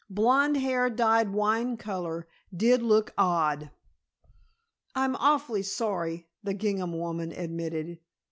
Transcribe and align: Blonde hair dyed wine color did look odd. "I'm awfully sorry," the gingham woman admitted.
Blonde 0.09 0.57
hair 0.57 0.89
dyed 0.89 1.29
wine 1.31 1.77
color 1.77 2.27
did 2.51 2.81
look 2.81 3.13
odd. 3.19 3.69
"I'm 4.95 5.15
awfully 5.17 5.61
sorry," 5.61 6.27
the 6.43 6.55
gingham 6.55 6.97
woman 6.97 7.31
admitted. 7.31 7.99